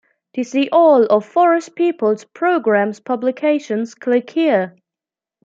[0.33, 4.75] To see all of Forest Peoples Programme's publications click here.